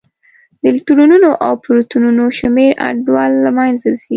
[0.61, 4.09] د الکترونونو او پروتونونو شمېر انډول له منځه ځي.